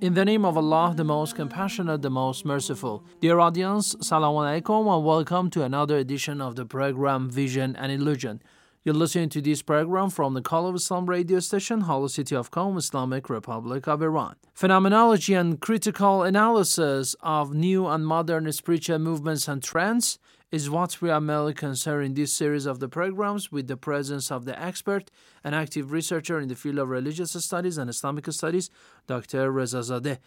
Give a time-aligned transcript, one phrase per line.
[0.00, 3.02] In the name of Allah, the most compassionate, the most merciful.
[3.20, 8.40] Dear audience, Salam Alaikum and welcome to another edition of the program Vision and Illusion.
[8.84, 12.52] You're listening to this program from the Call of Islam radio station, Holy City of
[12.52, 14.36] Qom, Islamic Republic of Iran.
[14.54, 21.10] Phenomenology and critical analysis of new and modern spiritual movements and trends is what we
[21.10, 25.10] are mainly concerned in this series of the programs with the presence of the expert
[25.44, 28.70] and active researcher in the field of religious studies and Islamic studies,
[29.06, 29.52] Dr.
[29.52, 30.18] Rezazadeh.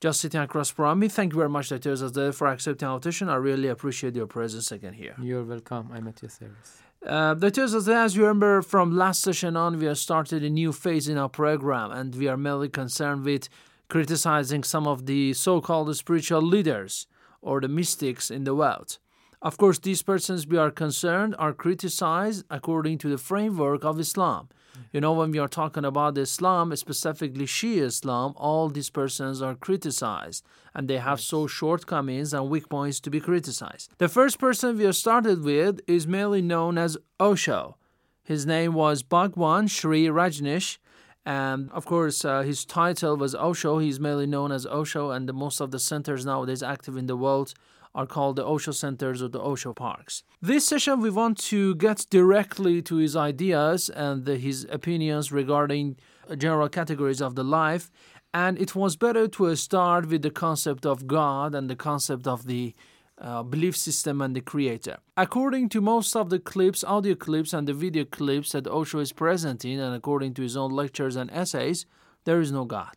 [0.00, 1.92] Just sitting across from me, thank you very much, Dr.
[1.92, 3.28] Zadeh, for accepting our invitation.
[3.28, 5.14] I really appreciate your presence again here.
[5.20, 5.90] You're welcome.
[5.92, 6.82] I'm at your service.
[7.06, 7.66] Uh, Dr.
[7.66, 11.18] Zadeh, as you remember from last session on, we have started a new phase in
[11.18, 13.48] our program, and we are mainly concerned with
[13.88, 17.06] criticizing some of the so called spiritual leaders
[17.42, 18.98] or the mystics in the world.
[19.42, 24.50] Of course, these persons we are concerned are criticized according to the framework of Islam.
[24.92, 29.54] You know, when we are talking about Islam, specifically Shia Islam, all these persons are
[29.54, 33.92] criticized and they have so shortcomings and weak points to be criticized.
[33.96, 37.76] The first person we have started with is mainly known as Osho.
[38.22, 40.76] His name was Bhagwan Sri Rajneesh.
[41.24, 43.78] And of course, uh, his title was Osho.
[43.78, 47.16] He's mainly known as Osho, and the, most of the centers nowadays active in the
[47.16, 47.52] world
[47.94, 50.22] are called the Osho centers or the Osho parks.
[50.40, 55.96] This session, we want to get directly to his ideas and his opinions regarding
[56.36, 57.90] general categories of the life.
[58.32, 62.46] And it was better to start with the concept of God and the concept of
[62.46, 62.74] the
[63.18, 64.98] uh, belief system and the creator.
[65.16, 69.12] According to most of the clips, audio clips, and the video clips that Osho is
[69.12, 71.86] present in, and according to his own lectures and essays,
[72.24, 72.96] there is no God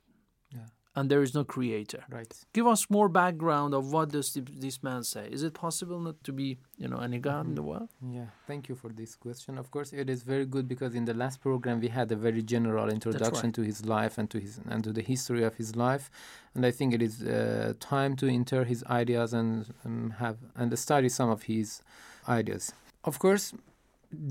[0.96, 2.04] and there is no creator.
[2.10, 2.32] Right.
[2.54, 5.28] Give us more background of what does this man say.
[5.32, 7.50] Is it possible not to be, you know, any God mm-hmm.
[7.50, 7.90] in the world?
[8.08, 8.26] Yeah.
[8.46, 9.58] Thank you for this question.
[9.58, 12.44] Of course, it is very good because in the last program we had a very
[12.44, 13.56] general introduction right.
[13.56, 16.12] to his life and to his and to the history of his life,
[16.54, 20.78] and I think it is uh, time to enter his ideas and um, have and
[20.78, 21.82] study some of his
[22.28, 22.74] ideas.
[23.04, 23.54] Of course,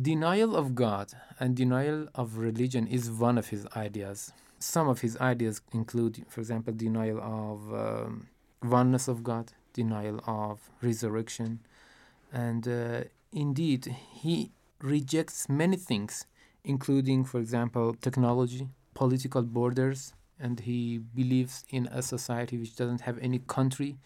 [0.00, 5.16] denial of God and denial of religion is one of his ideas some of his
[5.18, 8.28] ideas include, for example, denial of um,
[8.62, 11.60] oneness of God, denial of resurrection,
[12.32, 13.00] and uh,
[13.32, 16.26] indeed, he rejects many things,
[16.64, 23.18] including, for example, technology, political borders, and he believes in a society which doesn't have
[23.18, 23.96] any country.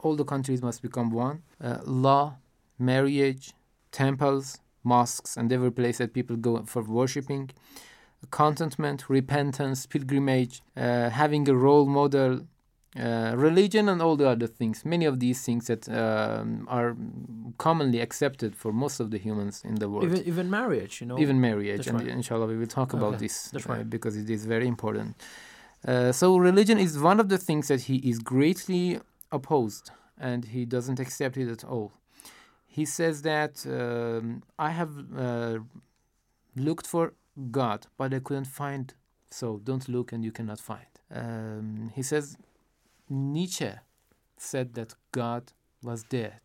[0.00, 1.42] All the countries must become one.
[1.62, 2.36] Uh, law,
[2.78, 3.52] marriage,
[3.92, 7.50] temples, mosques, and every place that people go for worshipping
[8.30, 12.46] contentment, repentance, pilgrimage, uh, having a role model,
[12.98, 14.84] uh, religion, and all the other things.
[14.84, 16.96] Many of these things that um, are
[17.58, 20.04] commonly accepted for most of the humans in the world.
[20.04, 21.18] Even, even marriage, you know.
[21.18, 22.08] Even marriage, That's and right.
[22.08, 23.80] inshallah we will talk about this right.
[23.80, 25.16] uh, because it is very important.
[25.86, 29.00] Uh, so religion is one of the things that he is greatly
[29.32, 31.92] opposed, and he doesn't accept it at all.
[32.66, 35.58] He says that um, I have uh,
[36.56, 37.14] looked for
[37.50, 38.92] God, but I couldn't find.
[39.30, 40.86] So don't look and you cannot find.
[41.12, 42.36] Um, he says
[43.08, 43.70] Nietzsche
[44.36, 46.40] said that God was dead.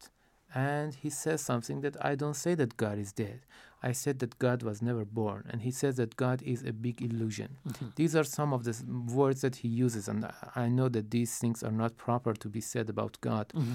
[0.53, 3.41] And he says something that I don't say that God is dead.
[3.83, 5.45] I said that God was never born.
[5.49, 7.57] And he says that God is a big illusion.
[7.67, 7.87] Mm-hmm.
[7.97, 8.73] These are some of the
[9.13, 10.07] words that he uses.
[10.07, 13.49] And I know that these things are not proper to be said about God.
[13.49, 13.73] Mm-hmm.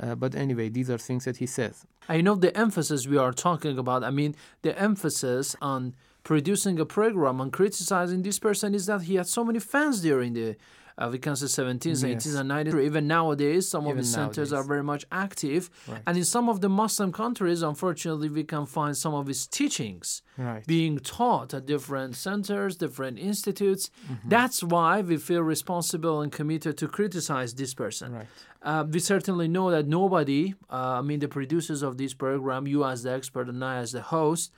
[0.00, 1.86] Uh, but anyway, these are things that he says.
[2.08, 4.04] I know the emphasis we are talking about.
[4.04, 5.94] I mean, the emphasis on
[6.24, 10.32] producing a program and criticizing this person is that he had so many fans during
[10.34, 10.56] the
[11.00, 12.26] uh, we can say 17th, Yes.
[12.26, 12.84] 18th, and 19th.
[12.84, 15.70] Even nowadays, some of Even the centers are very much active.
[15.86, 16.00] Right.
[16.08, 20.22] And in some of the Muslim countries, unfortunately, we can find some of his teachings
[20.36, 20.66] Right.
[20.66, 23.90] being taught at different centers, different institutes.
[24.10, 24.28] Mm-hmm.
[24.28, 28.12] That's why we feel responsible and committed to criticize this person.
[28.14, 28.26] Right.
[28.60, 32.84] Uh, we certainly know that nobody, uh, I mean, the producers of this program, you
[32.84, 34.50] as the expert and I as the host,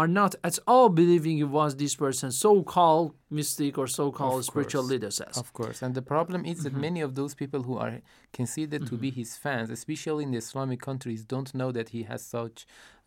[0.00, 3.08] are not at all believing it was this person's so-called
[3.38, 5.34] mystic or so-called spiritual leader says.
[5.44, 6.64] Of course, and the problem is Mm-hmm.
[6.64, 7.94] that many of those people who are
[8.40, 12.20] considered to be his fans, especially in the Islamic countries, don't know that he has
[12.36, 12.58] such,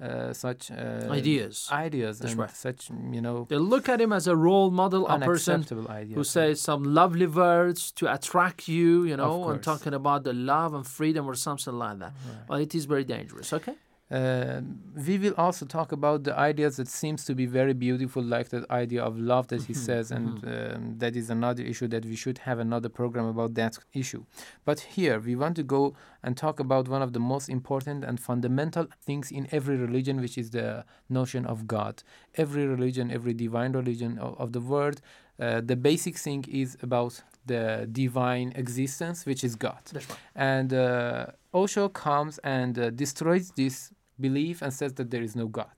[0.01, 1.55] uh, such uh, Ideas.
[1.87, 2.55] ideas, That's and right.
[2.67, 2.81] such
[3.15, 5.59] you know They look at him as a role model, a person
[6.01, 6.15] ideas.
[6.17, 10.71] who says some lovely words to attract you, you know, and talking about the love
[10.77, 12.13] and freedom or something like that.
[12.49, 13.75] But it is very dangerous, okay?
[14.11, 14.61] Uh,
[15.05, 18.69] we will also talk about the ideas that seems to be very beautiful, like that
[18.71, 22.39] idea of love that he says, and um, that is another issue that we should
[22.39, 24.25] have another program about that issue.
[24.65, 28.19] But here we want to go and talk about one of the most important and
[28.19, 32.01] fundamental things in every religion, which is the notion of God.
[32.33, 35.01] Every religion, every divine religion of, of the world,
[35.39, 39.81] uh, the basic thing is about the divine existence, which is God.
[39.93, 40.19] That's right.
[40.35, 45.47] And uh, Osho comes and uh, destroys this belief and says that there is no
[45.47, 45.71] God.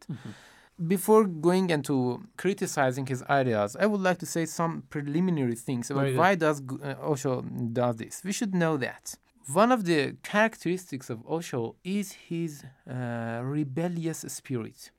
[0.88, 6.02] Before going into criticizing his ideas, I would like to say some preliminary things about
[6.02, 6.20] Very good.
[6.20, 7.42] why does uh, Osho
[7.74, 8.22] does this.
[8.24, 9.16] We should know that
[9.54, 14.90] one of the characteristics of Osho is his uh, rebellious spirit.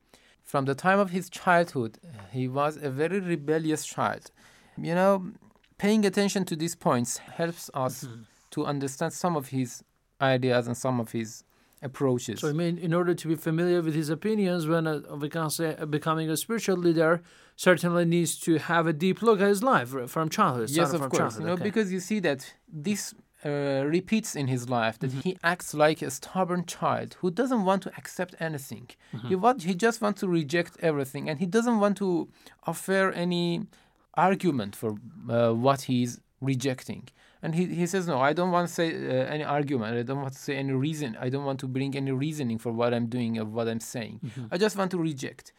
[0.45, 1.99] From the time of his childhood,
[2.31, 4.31] he was a very rebellious child.
[4.77, 5.33] You know,
[5.79, 8.23] paying attention to these points helps us Mm-hmm.
[8.51, 9.83] to understand some of his
[10.21, 11.43] ideas and some of his
[11.83, 12.41] approaches.
[12.41, 14.85] So I mean, in order to be familiar with his opinions, when
[15.19, 17.23] we can say uh, becoming a spiritual leader,
[17.57, 20.71] certainly needs to have a deep look at his life uh, from childhood.
[20.71, 21.19] yes, of course.
[21.19, 21.65] childhood, You know, okay.
[21.65, 22.41] because you see that
[22.87, 23.15] this
[23.45, 25.21] uh, repeats in his life that Mm-hmm.
[25.29, 28.87] he acts like a stubborn child who doesn't want to accept anything.
[29.15, 29.29] Mm-hmm.
[29.29, 32.29] He want, he just wants to reject everything, and he doesn't want to
[32.71, 33.67] offer any
[34.15, 34.91] argument for
[35.29, 37.09] uh, what he's rejecting.
[37.43, 39.97] And he, he says, No, I don't want to say uh, any argument.
[39.97, 41.17] I don't want to say any reason.
[41.21, 44.21] I don't want to bring any reasoning for what I'm doing or what I'm saying.
[44.51, 45.53] I just want to reject.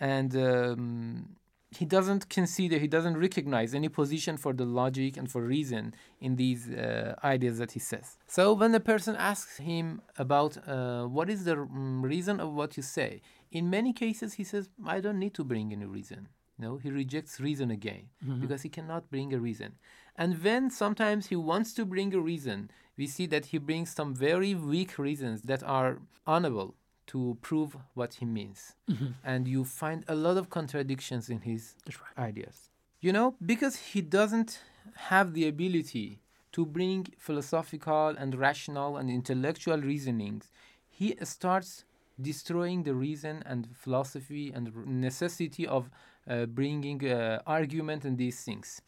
[0.00, 1.36] And um,
[1.70, 6.36] he doesn't consider, he doesn't recognize any position for the logic and for reason in
[6.36, 8.16] these uh, ideas that he says.
[8.26, 12.76] So when the person asks him about uh, what is the mm, reason of what
[12.76, 16.28] you say, in many cases he says, I don't need to bring any reason.
[16.58, 18.40] No, he rejects reason again mm-hmm.
[18.40, 19.74] because he cannot bring a reason.
[20.16, 24.14] And when sometimes he wants to bring a reason, we see that he brings some
[24.14, 26.74] very weak reasons that are unable
[27.08, 28.74] to prove what he means.
[28.90, 29.08] Mm-hmm.
[29.22, 31.74] And you find a lot of contradictions in his
[32.18, 32.70] ideas.
[33.00, 34.60] You know, because he doesn't
[34.94, 36.20] have the ability
[36.52, 40.50] to bring philosophical and rational and intellectual reasonings,
[40.88, 41.84] he starts
[42.20, 45.90] destroying the reason and philosophy and necessity of
[46.28, 48.82] uh, bringing uh, argument and these things.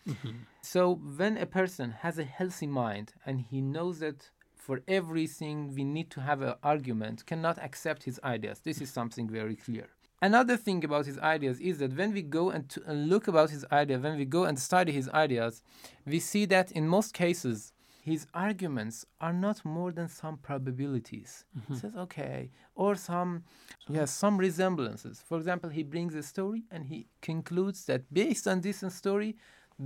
[0.61, 5.85] So when a person has a healthy mind and he knows that for everything we
[5.85, 8.61] need to have an argument, cannot accept his ideas.
[8.61, 9.87] This is something very clear.
[10.21, 13.51] Another thing about his ideas is that when we go and, to, and look about
[13.51, 15.63] his idea, when we go and study his ideas,
[16.05, 17.73] we see that in most cases
[18.13, 18.97] his arguments
[19.27, 21.31] are not more than some probabilities.
[21.55, 21.75] He mm-hmm.
[21.81, 23.33] says, okay, or some,
[23.97, 25.17] yes, some resemblances.
[25.29, 26.99] For example, he brings a story and he
[27.31, 29.31] concludes that based on this story,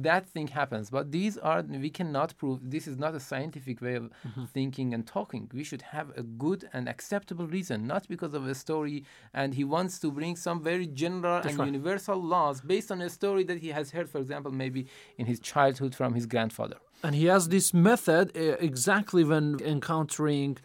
[0.09, 0.87] that thing happens.
[0.97, 4.45] But these are, we cannot prove, this is not a scientific way of mm-hmm.
[4.57, 5.51] thinking and talking.
[5.53, 9.05] We should have a good and acceptable reason, not because of a story.
[9.35, 11.67] And he wants to bring some very general and right.
[11.67, 14.87] universal laws based on a story that he has heard, for example, maybe
[15.19, 16.79] in his childhood from his grandfather.
[17.03, 20.59] And he has this method uh, exactly when encountering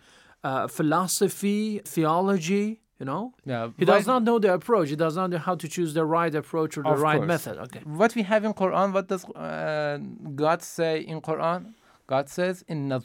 [0.43, 3.33] uh, philosophy, theology, you know?
[3.45, 4.89] Yeah, he does not know the approach.
[4.89, 7.27] He does not know how to choose the right approach or the right course.
[7.27, 7.57] method.
[7.65, 7.81] Okay.
[7.85, 9.97] What we have in Quran, what does uh,
[10.35, 11.73] God say in Quran?
[12.07, 13.01] God says, "Inna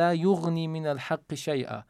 [0.00, 1.84] la yughni min al shay'a."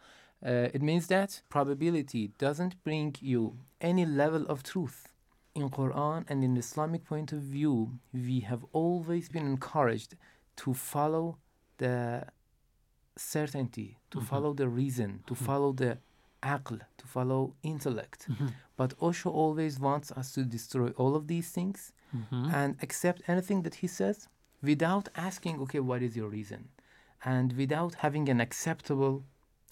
[0.45, 5.09] Uh, it means that probability doesn't bring you any level of truth.
[5.55, 10.17] In Quran and in Islamic point of view, we have always been encouraged
[10.63, 11.39] to follow
[11.79, 12.25] the
[13.17, 14.27] certainty, to mm-hmm.
[14.27, 15.45] follow the reason, to mm-hmm.
[15.45, 15.99] follow the
[16.43, 18.27] aql, to follow intellect.
[18.31, 18.49] Mm-hmm.
[18.77, 21.93] But Osho always wants us to destroy all of these things
[22.53, 24.29] and accept anything that he says
[24.63, 26.69] without asking, okay, what is your reason?
[27.25, 29.25] And without having an acceptable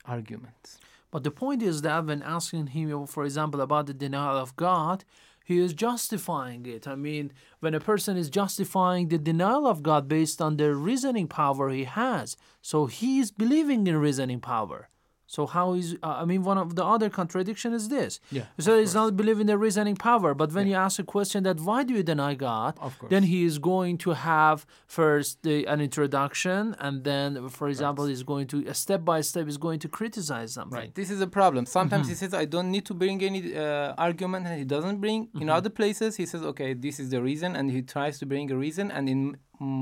[0.06, 0.78] argument.
[1.10, 5.04] But the point is that when asking him, for example, about the denial of God,
[5.50, 6.86] he is justifying it.
[6.86, 11.26] I mean, when a person is justifying the denial of God based on the reasoning
[11.26, 14.88] power he has, so he is believing in reasoning power.
[15.34, 18.12] So how is uh, I mean one of the other contradiction is this.
[18.38, 21.58] Yeah, So he's not believing the reasoning power, but when you ask a question that
[21.68, 23.10] why do you deny God, Of course.
[23.12, 24.58] then he is going to have
[24.98, 29.46] first the, an introduction, and then, for example, he's going to uh, step by step
[29.54, 30.78] is going to criticize something.
[30.80, 30.94] Right.
[31.00, 31.62] This is a problem.
[31.78, 32.10] Sometimes Mm-hmm.
[32.22, 35.20] he says, I don't need to bring any uh, argument, and he doesn't bring.
[35.34, 35.58] In Mm-hmm.
[35.58, 38.56] other places, he says, okay, this is the reason, and he tries to bring a
[38.66, 38.86] reason.
[38.96, 39.20] And in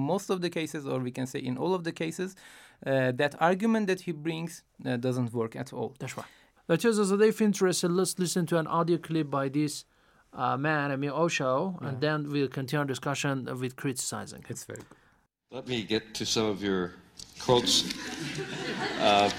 [0.05, 2.31] most of the cases, or we can say in all of the cases,
[2.85, 5.95] that argument that he brings uh, doesn't work at all.
[5.99, 6.27] That's right.
[6.69, 9.85] Lectures as if interested, let's listen to an audio clip by this
[10.33, 14.45] uh, man, I mean Osho, and then we'll continue our discussion with criticizing.
[14.49, 14.97] It's very good.
[15.51, 16.93] Let me get to some of your
[17.39, 17.95] quotes
[19.01, 19.31] uh,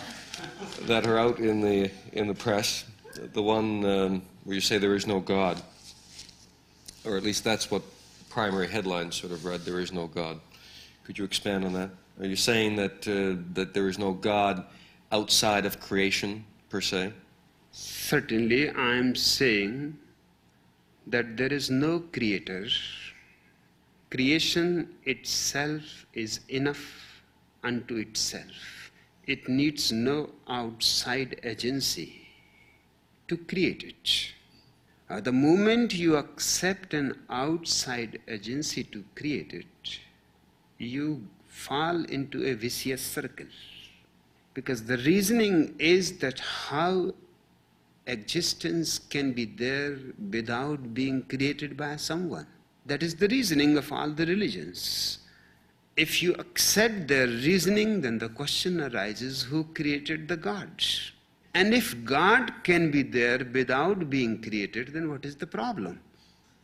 [0.88, 2.86] that are out in the in the press.
[3.34, 5.62] The one um, where you say there is no God,
[7.06, 7.84] or at least that's what
[8.30, 9.62] primary headlines sort of read.
[9.62, 10.40] There is no God.
[11.04, 11.92] Could you expand on that?
[12.20, 14.66] Are you saying that uh, that there is no God
[15.12, 17.14] outside of creation per se?
[17.72, 19.98] Certainly, I am saying
[21.08, 22.68] that there is no creator.
[24.12, 27.22] Creation itself is enough
[27.64, 28.92] unto itself.
[29.26, 32.28] It needs no outside agency
[33.28, 34.34] to create it.
[35.10, 40.00] Uh, the moment you accept an outside agency to create it,
[40.80, 41.28] you
[41.68, 43.52] fall into a vicious circle.
[44.54, 47.14] Because the reasoning is that how
[48.08, 49.98] existence can be there
[50.32, 52.48] without being created by someone.
[52.86, 55.20] That is the reasoning of all the religions.
[55.96, 61.12] If you accept their reasoning, then the question arises who created the gods?
[61.54, 66.00] And if God can be there without being created, then what is the problem?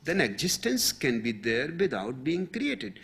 [0.04, 3.00] Then existence can be there without being created.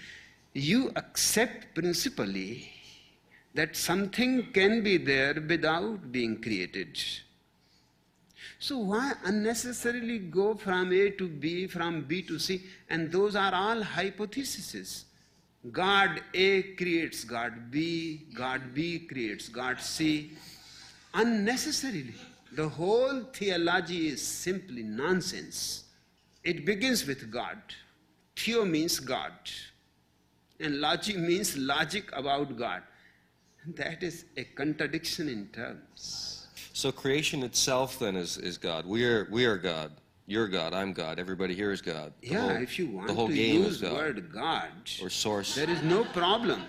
[0.54, 2.72] You accept principally
[3.54, 7.02] that something can be there without being created.
[8.60, 12.64] So why unnecessarily go from A to B, from B to C?
[12.90, 15.06] And those are all hypotheses.
[15.72, 20.32] God A creates God B, God B creates God C.
[21.14, 22.16] Unnecessarily.
[22.54, 25.86] The whole theology is simply nonsense.
[26.44, 27.58] It begins with God.
[28.36, 29.32] Theo means God.
[30.62, 32.84] And logic means logic about God.
[33.76, 36.48] That is a contradiction in terms.
[36.74, 38.86] So creation itself then is, is God.
[38.86, 39.92] We are we are God.
[40.28, 40.74] You're God.
[40.74, 41.20] I'm God.
[41.20, 42.14] Everybody here is God.
[42.22, 44.34] The yeah, whole- if you want the whole to game use is the God word
[44.34, 44.70] God,
[45.02, 45.56] or source.
[45.56, 46.62] there is no problem.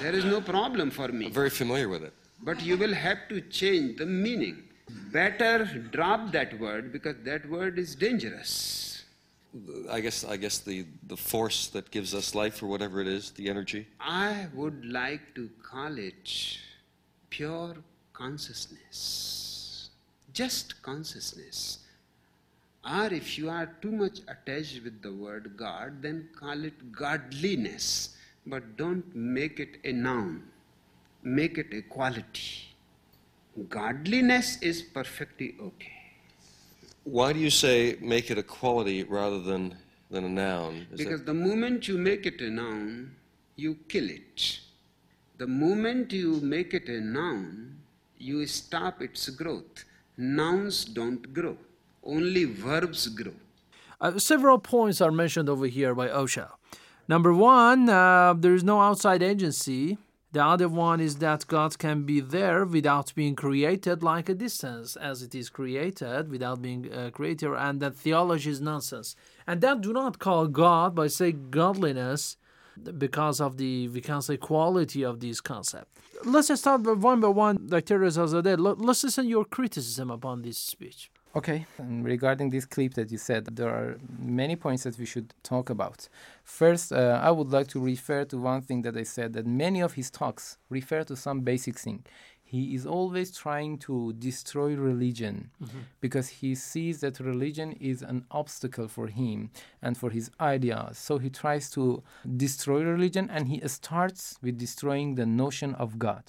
[0.00, 1.26] there is no problem for me.
[1.26, 2.14] I'm very familiar with it.
[2.42, 4.62] But you will have to change the meaning.
[5.12, 8.89] Better drop that word because that word is dangerous.
[9.90, 13.32] I guess I guess the the force that gives us life or whatever it is,
[13.32, 13.88] the energy.
[13.98, 16.30] I would like to call it
[17.30, 17.74] pure
[18.12, 19.90] consciousness,
[20.32, 21.78] just consciousness.
[22.88, 28.16] Or if you are too much attached with the word God, then call it godliness.
[28.46, 30.44] But don't make it a noun,
[31.22, 32.74] make it a quality.
[33.68, 35.99] Godliness is perfectly okay.
[37.04, 39.76] Why do you say make it a quality rather than
[40.10, 40.86] than a noun?
[40.92, 43.14] Is Because that, the moment you make it a noun,
[43.56, 44.60] you kill it.
[45.38, 47.78] The moment you make it a noun,
[48.18, 49.84] you stop its growth.
[50.16, 51.56] Nouns don't grow,
[52.04, 53.32] only verbs grow.
[54.00, 56.48] Uh, several points are mentioned over here by Osho.
[57.08, 59.98] Number one, uh, there is no outside agency.
[60.32, 64.94] The other one is that God can be there without being created, like a distance,
[64.94, 69.16] as it is created without being uh, creator, and that theology is nonsense.
[69.46, 72.36] And that do not call God by say godliness
[72.96, 75.90] because of the we can say quality of these concepts.
[76.24, 77.98] Let's start one by one, Dr.
[77.98, 78.58] Rezazadeh.
[78.58, 81.10] Let- Let's listen your criticism upon this speech.
[81.36, 85.32] Okay, and regarding this clip that you said, there are many points that we should
[85.44, 86.08] talk about.
[86.42, 89.80] First, uh, I would like to refer to one thing that I said that many
[89.80, 92.04] of his talks refer to some basic thing.
[92.42, 95.50] He is always trying to destroy religion
[96.00, 100.98] because he sees that religion is an obstacle for him and for his ideas.
[100.98, 102.02] So he tries to
[102.36, 106.24] destroy religion and he starts with destroying the notion of God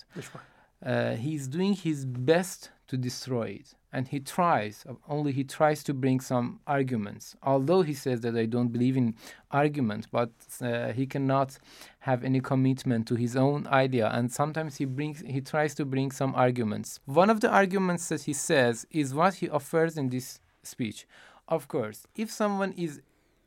[0.86, 5.94] uh, he's doing his best to destroy it and he tries only he tries to
[5.94, 9.16] bring some arguments although he says that i don't believe in
[9.52, 10.32] argument but
[10.62, 11.58] uh, he cannot
[12.00, 16.12] have any commitment to his own idea and sometimes he brings he tries to bring
[16.12, 20.40] some arguments one of the arguments that he says is what he offers in this
[20.64, 21.06] speech
[21.52, 23.02] Of course, if someone is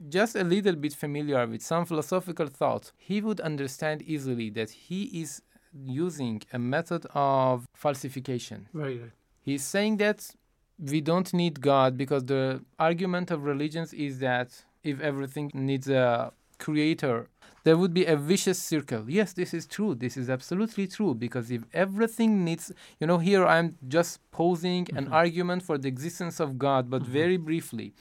[0.08, 5.04] just a little bit familiar with some philosophical thought, he would understand easily that he
[5.22, 5.40] is
[5.72, 8.68] using a method of falsification.
[8.74, 9.12] Very good.
[9.44, 10.30] He's saying that
[10.78, 14.48] we don't need God because the argument of religions is that
[14.82, 17.28] if everything needs a creator,
[17.64, 19.04] there would be a vicious circle.
[19.08, 19.94] Yes, this is true.
[19.94, 24.98] This is absolutely true because if everything needs, you know, here I'm just posing mm-hmm.
[24.98, 27.12] an argument for the existence of God, but mm-hmm.
[27.12, 27.92] very briefly.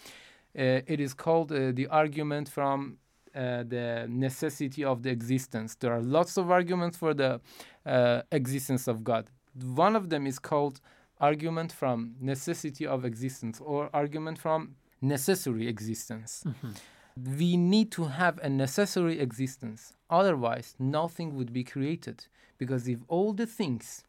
[0.57, 2.97] Uh, it is called uh, the argument from
[3.35, 5.75] uh, the necessity of the existence.
[5.75, 7.41] There are lots of arguments for the
[7.85, 9.29] uh, existence of God.
[9.61, 10.79] One of them is called
[11.19, 16.43] argument from necessity of existence or argument from necessary existence.
[16.45, 17.37] Mm-hmm.
[17.37, 22.25] We need to have a necessary existence, otherwise, nothing would be created.
[22.57, 24.03] Because if all the things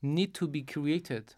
[0.00, 1.34] need to be created,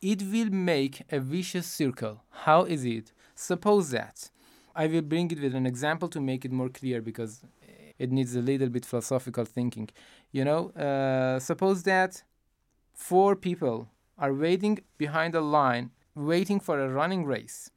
[0.00, 2.22] it will make a vicious circle.
[2.30, 3.12] How is it?
[3.34, 4.30] Suppose that.
[4.74, 7.42] I will bring it with an example to make it more clear because
[7.98, 9.88] it needs a little bit philosophical thinking.
[10.30, 12.22] You know, uh, suppose that
[12.94, 17.70] four people are waiting behind a line, waiting for a running race.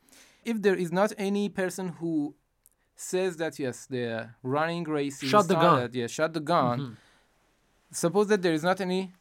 [0.44, 2.36] If there is not any person who
[2.96, 6.00] says that yes, the running race is shot the started, gun.
[6.02, 6.80] yeah, shot the gun.
[6.80, 6.94] Mm-hmm.
[7.92, 9.12] Suppose that there is not any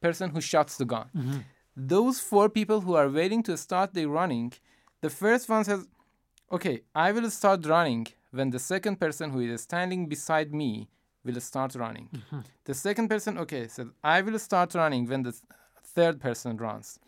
[0.00, 1.06] person who shots the gun.
[1.16, 1.38] Mm-hmm.
[1.76, 4.52] Those four people who are waiting to start the running,
[5.00, 5.86] the first one says,
[6.50, 10.88] "Okay, I will start running when the second person who is standing beside me
[11.24, 12.40] will start running." Mm-hmm.
[12.64, 15.34] The second person, okay, said, "I will start running when the
[15.94, 16.98] third person runs.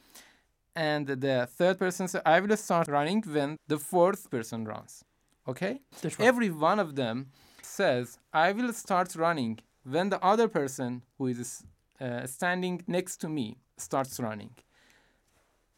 [0.74, 5.04] And the third person says, I will start running when the fourth person runs.
[5.48, 5.80] Okay?
[6.02, 6.20] Right.
[6.20, 7.28] Every one of them
[7.62, 11.64] says, I will start running when the other person who is
[12.00, 14.54] uh, standing next to me starts running.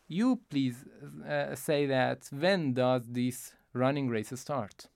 [0.09, 0.85] You please
[1.29, 4.89] uh, say that when does this running race start?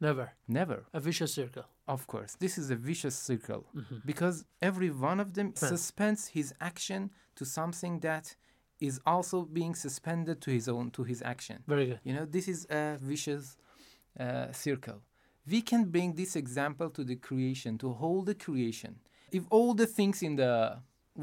[0.00, 0.32] Never.
[0.48, 0.84] Never.
[0.94, 1.64] A vicious circle.
[1.92, 2.32] Of course.
[2.44, 3.98] This is a vicious circle mm-hmm.
[4.12, 4.36] because
[4.70, 8.34] every one of them suspends his action to something that
[8.88, 11.56] is also being suspended to his own to his action.
[11.74, 12.00] Very good.
[12.08, 13.44] You know, this is a vicious
[14.18, 14.98] uh, circle.
[15.52, 18.92] We can bring this example to the creation, to hold the creation.
[19.38, 20.78] If all the things in the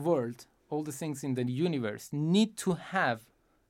[0.08, 0.40] world,
[0.70, 3.20] all the things in the universe need to have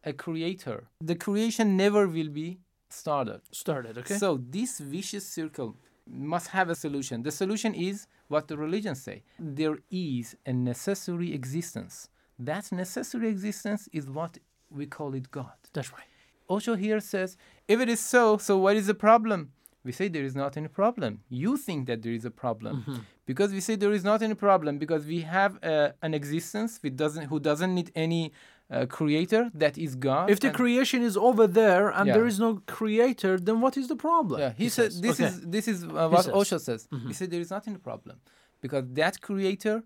[0.03, 0.79] a creator,
[1.11, 3.41] the creation never will be started.
[3.51, 4.17] Started, okay.
[4.23, 5.75] So this vicious circle
[6.09, 7.23] must have a solution.
[7.23, 9.23] The solution is what the religions say.
[9.37, 14.37] There is a necessary existence that necessary existence is what
[14.71, 15.51] we call it God.
[15.73, 16.07] That's right.
[16.49, 19.51] Osho here says, if it is so, so what is the problem?
[19.83, 21.21] We say there is not any problem.
[21.29, 22.81] You think that there is a problem.
[22.81, 23.01] Mm-hmm.
[23.25, 27.25] Because we say there is not any problem, because we have uh, an existence doesn't,
[27.25, 28.31] who doesn't need any
[28.71, 30.29] uh, creator, that is God.
[30.29, 32.13] If the creation is over there and yeah.
[32.13, 34.39] there is no creator, then what is the problem?
[34.39, 35.29] Yeah, he, he said, this, okay.
[35.29, 36.33] is, this is uh, what says.
[36.33, 36.87] Osho says.
[36.91, 37.07] Mm-hmm.
[37.07, 38.17] He said there is not any problem,
[38.61, 39.83] because that creator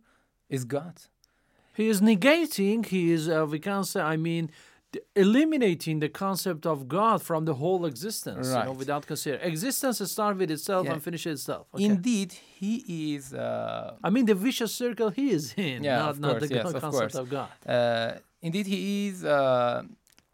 [0.49, 0.95] is God.
[1.75, 4.51] He is negating, he is, uh, we can say, I mean,
[5.15, 8.59] eliminating the concept of God from the whole existence, right.
[8.59, 9.41] you know, without considering.
[9.43, 10.93] Existence starts with itself yeah.
[10.93, 11.65] and finishes itself.
[11.73, 11.85] Okay.
[11.85, 13.33] Indeed, he is.
[13.33, 16.71] Uh, I mean, the vicious circle he is in, yeah, not, of not the yes,
[16.71, 18.21] concept of, of God.
[18.43, 19.83] Indeed, he is uh,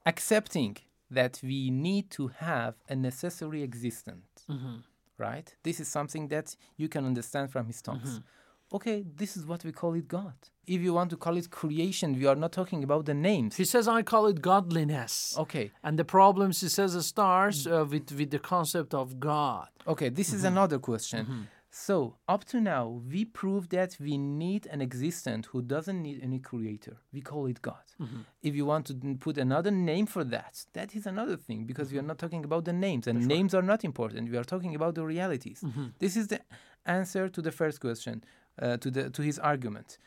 [0.06, 0.76] accepting
[1.10, 4.30] that we need to have a necessary existence.
[4.50, 4.78] Mm-hmm.
[5.18, 5.48] Right?
[5.64, 8.10] This is something that you can understand from his talks.
[8.10, 8.28] Mm-hmm
[8.72, 10.34] okay, this is what we call it God.
[10.68, 13.56] If you want to call it creation, we are not talking about the names.
[13.56, 15.36] He says, I call it godliness.
[15.38, 15.72] Okay.
[15.84, 19.68] And the problems, he says, starts uh, with, with the concept of God.
[19.88, 20.36] Okay, this mm-hmm.
[20.38, 21.48] is another question.
[21.70, 21.76] Mm-hmm.
[21.86, 26.40] So, up to now, we prove that we need an existent who doesn't need any
[26.40, 26.98] creator.
[27.14, 27.76] We call it God.
[28.02, 28.22] Mm-hmm.
[28.42, 32.00] If you want to put another name for that, that is another thing because we
[32.00, 33.60] are not talking about the names, and That's names right.
[33.60, 34.32] are not important.
[34.32, 35.62] We are talking about the realities.
[35.64, 35.88] Mm-hmm.
[36.00, 36.42] This is the
[36.86, 38.24] answer to the first question
[38.62, 39.98] uh, to the to his argument.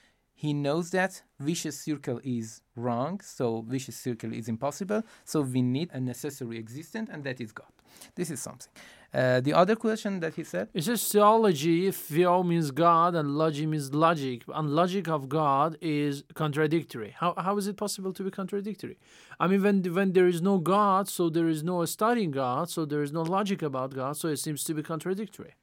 [0.42, 5.04] He knows that vicious circle is wrong, so vicious circle is impossible.
[5.24, 7.72] So we need a necessary existent, and that is God.
[8.16, 8.72] This is something.
[9.14, 11.86] Uh, the other question that he said is just theology.
[11.86, 17.14] If theo means God, and logic means logic, and logic of God is contradictory.
[17.20, 18.98] How how is it possible to be contradictory?
[19.38, 22.84] I mean, when when there is no God, so there is no studying God, so
[22.84, 25.54] there is no logic about God, so it seems to be contradictory.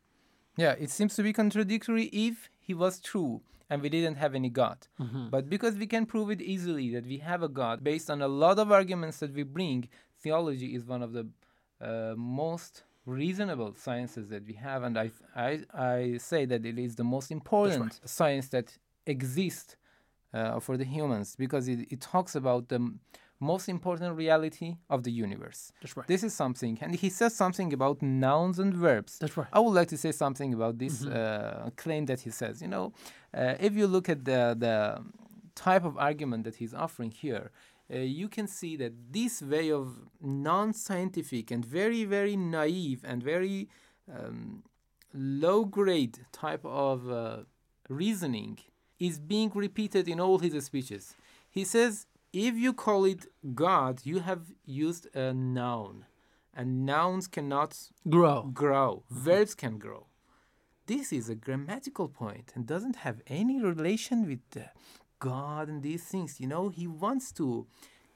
[0.56, 4.50] Yeah, it seems to be contradictory if he was true and we didn't have any
[4.50, 4.88] God.
[5.00, 5.30] Mm-hmm.
[5.30, 8.28] But because we can prove it easily that we have a God based on a
[8.28, 9.88] lot of arguments that we bring,
[10.22, 11.28] theology is one of the
[11.82, 16.96] uh, most reasonable sciences that we have, and I, I, I say that it is
[16.96, 18.10] the most important right.
[18.10, 19.76] science that exists
[20.34, 22.94] uh, for the humans because it, it talks about the
[23.40, 25.72] most important reality of the universe.
[25.82, 26.08] That's right.
[26.08, 29.18] This is something, and he says something about nouns and verbs.
[29.20, 29.48] That's right.
[29.54, 31.16] I would like to say something about this Mhm.
[31.16, 32.62] uh, claim that he says.
[32.62, 32.86] You know,
[33.34, 35.04] uh, if you look at the the
[35.56, 37.52] type of argument that he's offering here,
[37.94, 39.86] uh, you can see that this way of
[40.22, 43.70] non-scientific and very very naive and very
[44.16, 44.64] um,
[45.14, 47.44] low grade type of uh,
[47.88, 48.58] reasoning
[49.00, 51.16] is being repeated in all his speeches.
[51.50, 56.06] He says, if you call it God, you have used a noun,
[56.54, 58.50] and nouns cannot Grow.
[58.54, 59.04] Grow.
[59.10, 60.08] Verbs can grow.
[60.86, 64.66] This is a grammatical point and doesn't have any relation with
[65.20, 66.40] God and these things.
[66.40, 67.68] You know, he wants to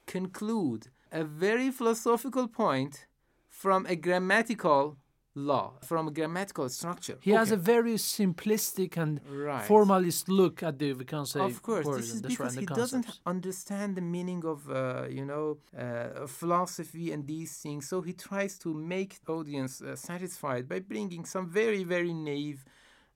[0.08, 3.06] conclude a very philosophical point
[3.50, 4.98] from a grammatical
[5.36, 7.18] law, from a grammatical structure.
[7.22, 9.66] He has a very simplistic and Right.
[9.66, 13.96] formalist look at the we can say Of course, this is because he doesn't understand
[13.96, 17.88] the meaning of, uh, you know, uh, philosophy and these things.
[17.88, 22.64] So he tries to make audience uh, satisfied by bringing some very, very naive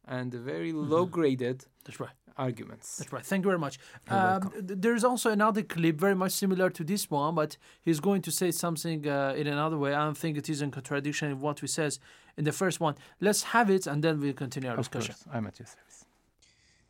[0.07, 1.83] and very low-graded Mm-hmm.
[1.85, 2.15] That's right.
[2.37, 2.97] arguments.
[2.97, 3.25] That's right.
[3.25, 3.79] Thank you very much.
[4.09, 4.51] You're Um, welcome.
[4.85, 8.51] there's also another clip very much similar to this one, but he's going to say
[8.51, 9.93] something uh, in another way.
[9.93, 11.99] I don't think it is in contradiction with what we says
[12.37, 12.95] in the first one.
[13.21, 15.15] Let's have it, and then we'll continue our Of discussion.
[15.15, 16.05] course, I'm at your service.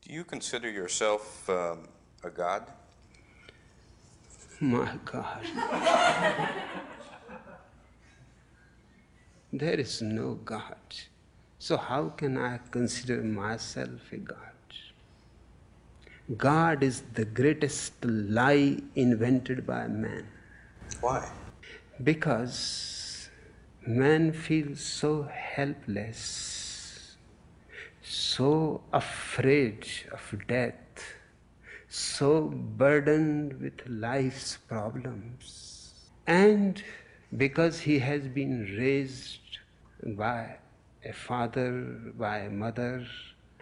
[0.03, 1.87] Do you consider yourself um,
[2.23, 2.63] a god?
[4.59, 5.43] My God.
[9.53, 10.75] there is no God.
[11.67, 14.75] So, how can I consider myself a God?
[16.37, 20.29] God is the greatest lie invented by man.
[21.01, 21.29] Why?
[22.01, 23.27] Because
[23.85, 27.17] man feels so helpless,
[28.01, 31.01] so afraid of death,
[31.89, 32.43] so
[32.83, 36.05] burdened with life's problems.
[36.27, 36.81] And
[37.35, 39.59] because he has been raised
[40.15, 40.59] by
[41.07, 41.71] a father,
[42.17, 43.05] by a mother,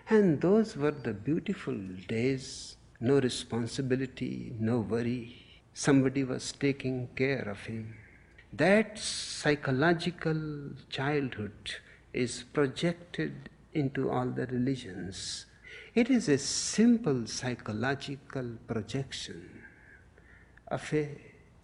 [0.10, 1.78] and those were the beautiful
[2.08, 5.36] days, no responsibility, no worry.
[5.74, 7.96] Somebody was taking care of him.
[8.54, 11.76] That psychological childhood
[12.14, 15.46] is projected into all the religions.
[15.94, 19.64] It is a simple psychological projection
[20.70, 21.10] of a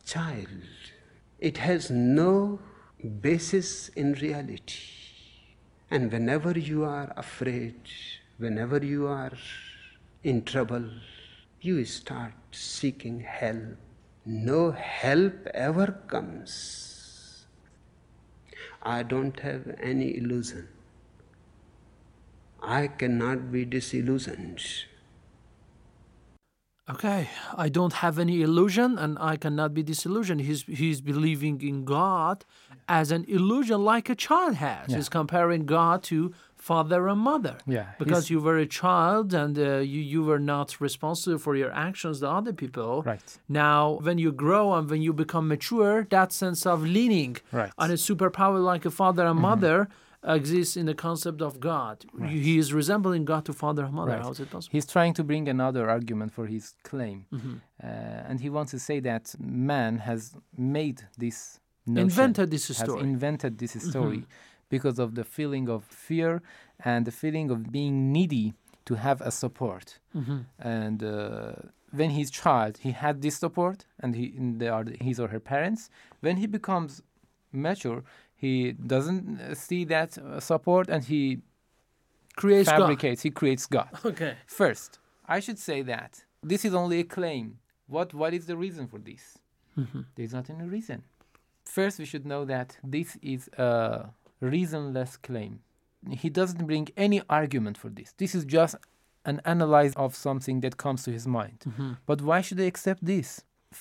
[0.05, 0.47] child.
[1.39, 2.59] It has no
[3.21, 5.00] basis in reality.
[5.93, 7.75] And whenever you are afraid,
[8.38, 9.34] whenever you are
[10.23, 10.86] in trouble,
[11.60, 13.75] you start seeking help.
[14.25, 17.45] No help ever comes.
[18.82, 20.69] I don't have any illusion.
[22.62, 24.62] I cannot be disillusioned.
[26.93, 27.30] Okay,
[27.65, 30.41] I don't have any illusion and I cannot be disillusioned.
[30.41, 32.38] He's he's believing in God
[32.88, 34.89] as an illusion like a child has.
[34.89, 34.95] Yeah.
[34.97, 37.56] He's comparing God to father and mother.
[37.65, 41.71] Yeah, Because you were a child and uh, you, you were not responsible for your
[41.88, 43.01] actions, the other people.
[43.04, 43.30] Right.
[43.49, 47.69] Now, when you grow and when you become mature, that sense of leaning Right.
[47.69, 47.84] Mm-hmm.
[47.84, 49.88] on a superpower like a father and mother
[50.23, 52.05] exists in the concept of God.
[52.27, 54.12] He is resembling God to father and mother.
[54.12, 54.21] Right.
[54.21, 54.71] How is it possible?
[54.71, 57.25] He's trying to bring another argument for his claim.
[57.31, 57.62] Mhm.
[57.84, 57.88] Uh,
[58.29, 63.01] and he wants to say that man has made this notion, Invented this has story.
[63.01, 63.89] invented this Mhm.
[63.89, 64.25] story
[64.69, 66.41] because of the feeling of fear
[66.86, 68.53] and the feeling of being needy
[68.86, 69.99] to have a support.
[70.15, 70.45] Mhm.
[70.60, 71.53] And uh,
[71.91, 74.25] when he's child, he had this support, and he
[74.60, 75.89] they are his or her parents.
[76.21, 77.01] When he becomes
[77.51, 78.03] mature,
[78.41, 78.54] he
[78.93, 81.21] doesn't uh, see that uh, support, and he
[82.36, 82.80] Creates God.
[82.80, 83.21] fabricates.
[83.27, 83.89] He creates God.
[84.12, 84.34] Okay.
[84.62, 84.99] First,
[85.36, 86.12] I should say that
[86.51, 87.45] this is only a claim.
[87.95, 89.23] What what is the reason for this?
[89.77, 90.06] Mhm.
[90.15, 90.99] There's not any reason.
[91.65, 93.69] First, we should know that this is a
[94.41, 95.54] reasonless claim.
[96.23, 98.10] He doesn't bring any argument for this.
[98.21, 98.75] This is just
[99.32, 101.60] an analyze of something that comes to his mind.
[101.67, 101.97] Mhm.
[102.10, 103.27] But why should I accept this?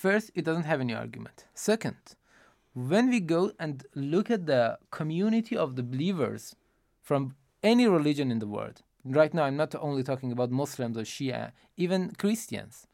[0.04, 1.46] First, it doesn't have any argument.
[1.54, 1.96] Second,
[2.74, 6.54] when we go and look at the community of the believers
[7.02, 11.02] from any religion in the world, right now I'm not only talking about Muslims or
[11.02, 12.86] Shia, even Christians,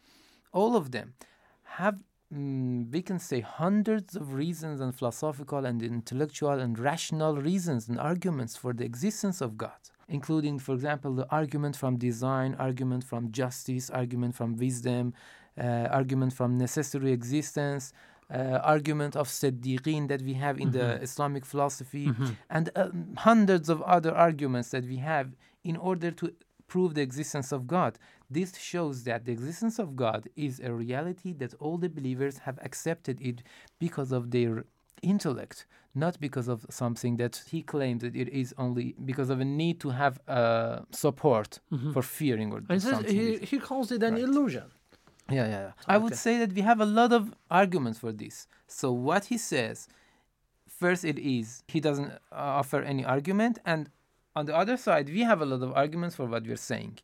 [0.53, 1.15] all of them
[1.65, 7.89] have, mm, we can say, hundreds of reasons and philosophical and intellectual and rational reasons
[7.89, 9.73] and arguments for the existence of God.
[10.09, 15.13] Including, for example, the argument from design, argument from justice, argument from wisdom,
[15.59, 17.93] uh, argument from necessary existence,
[18.31, 21.03] uh, argument of Siddiqeen that we have in the Mhm.
[21.03, 22.37] Islamic philosophy, Mhm.
[22.51, 25.29] and um, hundreds of other arguments that we have
[25.63, 26.33] in order to
[26.67, 27.93] prove the existence of God.
[28.29, 32.59] This shows that the existence of God is a reality that all the believers have
[32.69, 33.43] accepted it
[33.79, 34.65] because of their
[35.03, 39.45] intellect, not because of something that he claims that it is only because of a
[39.45, 41.93] need to have uh, support Mhm.
[41.93, 43.15] for fearing or And something.
[43.15, 44.65] he, he calls it an illusion.
[45.29, 45.73] Yeah, yeah, yeah.
[45.89, 48.47] I would say that we have a lot of arguments for this.
[48.69, 49.89] So what he says,
[50.69, 53.91] first it is he doesn't uh, offer any argument, and
[54.37, 56.99] on the other side we have a lot of arguments for what we're saying.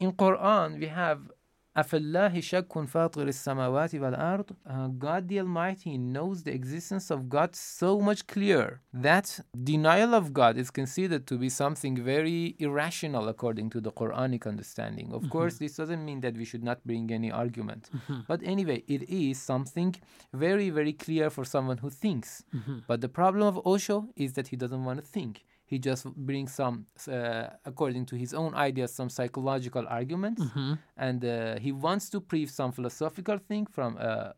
[0.00, 1.30] In Quran we have
[1.76, 2.42] Afallahi
[2.88, 4.50] fatir samawati wal ard.
[4.98, 10.56] God the Almighty knows the existence of God so much clearer that denial of God
[10.56, 15.12] is considered to be something very irrational according to the Quranic understanding.
[15.12, 15.30] Of mm-hmm.
[15.30, 17.88] course, this doesn't mean that we should not bring any argument.
[17.94, 18.20] Mm-hmm.
[18.26, 19.94] But anyway, it is something
[20.32, 22.42] very, very clear for someone who thinks.
[22.52, 22.78] Mm-hmm.
[22.88, 25.44] But the problem of Osho is that he doesn't want to think.
[25.70, 26.76] He just brings some,
[27.08, 30.78] uh, according to his own ideas, some psychological arguments, Mhm.
[30.96, 31.30] and uh,
[31.64, 34.34] he wants to prove some philosophical thing from a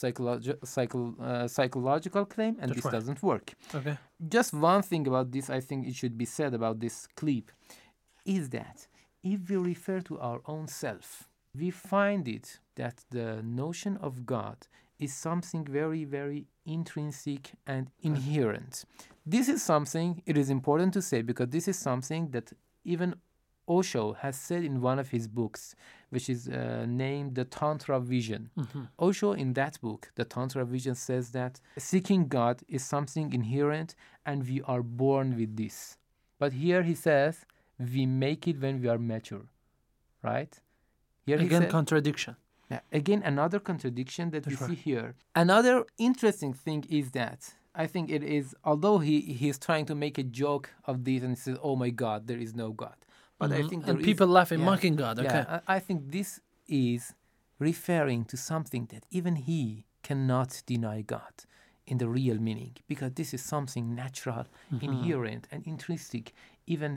[0.00, 2.92] psychologi- psycho- uh, psychological claim, and That's this right.
[2.98, 3.54] doesn't work.
[3.74, 3.96] Okay.
[4.36, 7.50] Just one thing about this, I think it should be said about this clip,
[8.24, 8.86] is that
[9.22, 11.28] if we refer to our own self,
[11.60, 14.58] we find it that the notion of God
[15.00, 18.84] is something very, very intrinsic and inherent.
[19.34, 22.46] This is something it is important to say because this is something that
[22.84, 23.08] even
[23.76, 25.62] Osho has said in one of his books,
[26.14, 28.42] which is uh, named The Tantra Vision.
[28.62, 28.88] Mhm.
[28.98, 33.90] Osho, in that book, The Tantra Vision, says that seeking God is something inherent
[34.28, 35.76] and we are born with this.
[36.40, 37.34] But here he says
[37.94, 39.46] we make it when we are mature,
[40.30, 40.52] right?
[41.26, 42.34] Here Again, said- contradiction.
[42.72, 45.08] yeah, again, another contradiction that we That's see here.
[45.44, 45.76] Another
[46.08, 47.40] interesting thing is that
[47.74, 51.38] I think it is, although he he's trying to make a joke of this and
[51.38, 52.96] says, "Oh my God, there is no God,"
[53.38, 53.68] but I Mhm.
[53.70, 55.44] think And is- people laughing, yeah, mocking God, yeah, okay.
[55.68, 57.14] I, I think this is
[57.58, 61.34] referring to something that even he cannot deny God
[61.86, 64.82] in the real meaning, because this is something natural, Mhm.
[64.82, 66.32] inherent, and intrinsic.
[66.66, 66.92] Even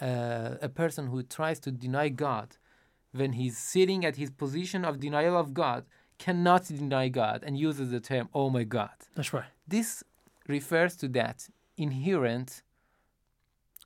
[0.00, 2.56] uh, a person who tries to deny God
[3.12, 5.84] when he's sitting at his position of denial of God
[6.18, 8.90] cannot deny God and uses the term, oh my God.
[9.14, 9.44] That's right.
[9.66, 10.02] This
[10.46, 12.62] refers to that inherent.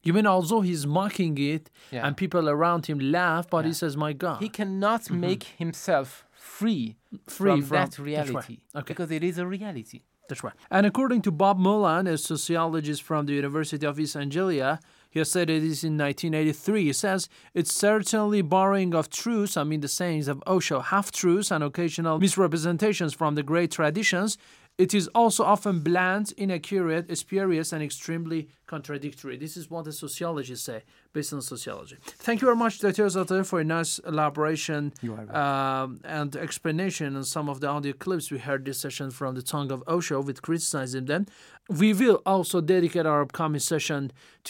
[0.03, 2.07] You mean although he's mocking it Yeah.
[2.07, 5.21] and people around him laugh, but he says, "My God." He cannot mm-hmm.
[5.21, 6.97] make himself free,
[7.29, 8.07] Free from, from- that that's right.
[8.07, 8.85] reality Okay.
[8.92, 10.01] because it is a reality.
[10.29, 10.55] That's right.
[10.71, 14.81] And according to Bob Mullan, a sociologist from the University of East Anglia,
[15.12, 16.85] he said it is in 1983.
[16.85, 21.51] He says it's certainly borrowing of truths, I mean the sayings of Osho, half truths
[21.51, 24.38] and occasional misrepresentations from the great traditions.
[24.79, 29.37] It is also often bland, inaccurate, spurious, and extremely contradictory.
[29.47, 30.81] This is what the sociologists say,
[31.13, 31.97] based on sociology.
[32.27, 33.07] Thank you very much, Dr.
[33.15, 34.83] Zadeh, for a nice elaboration
[35.43, 39.43] um, and explanation on some of the audio clips we heard this session from the
[39.53, 41.23] tongue of Osho with criticizing them.
[41.81, 44.01] We will also dedicate our upcoming session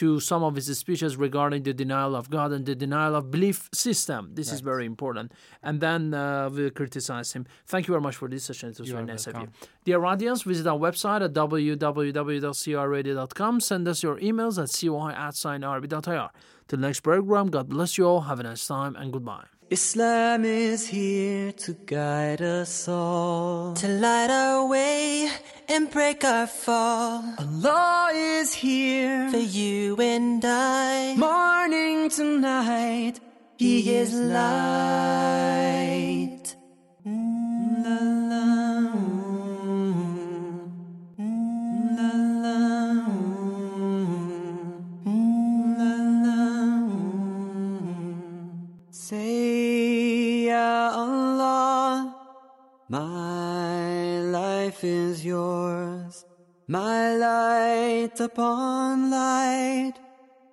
[0.01, 3.59] to some of his speeches regarding the denial of God and the denial of belief
[3.87, 4.21] system.
[4.39, 5.33] This is very important.
[5.63, 7.45] And then uh, we'll criticize him.
[7.73, 8.67] Thank you very much for this session.
[8.71, 9.49] It was You very nice of you.
[9.85, 13.61] Dear audience, visit our website at www.crradio.com.
[13.61, 16.31] Send us your emails at coy at signrb.ir.
[16.69, 18.23] Till next program, God bless you all.
[18.23, 19.45] Have a nice time and goodbye.
[19.73, 25.31] Islam is here to guide us all, to light our way
[25.67, 27.25] and break our fall.
[27.39, 33.21] Allah is here for you and I, morning to night.
[33.57, 35.63] He is light.
[37.07, 37.97] Mm, la,
[38.29, 38.43] la,
[38.93, 39.12] la,
[56.73, 59.93] my light upon light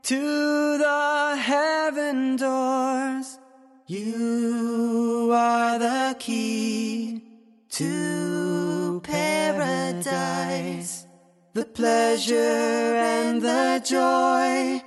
[0.04, 3.40] to the heaven doors.
[3.88, 7.24] You are the key
[7.70, 11.08] to paradise,
[11.54, 14.84] the pleasure and the joy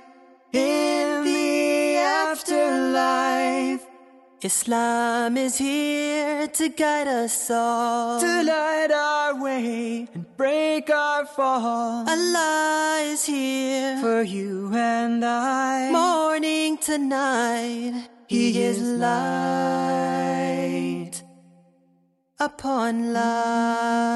[4.45, 12.03] Islam is here to guide us all, to light our way and break our fall.
[12.09, 18.09] Allah is here for you and I, morning to night.
[18.27, 20.03] He is light
[22.37, 24.13] upon light.